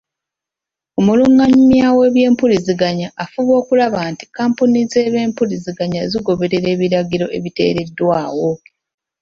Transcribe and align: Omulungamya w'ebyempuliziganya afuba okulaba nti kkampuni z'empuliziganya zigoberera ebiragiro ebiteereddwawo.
Omulungamya 0.99 1.87
w'ebyempuliziganya 1.97 3.07
afuba 3.23 3.51
okulaba 3.61 3.99
nti 4.11 4.25
kkampuni 4.27 4.79
z'empuliziganya 4.91 6.01
zigoberera 6.11 6.67
ebiragiro 6.75 7.25
ebiteereddwawo. 7.37 8.51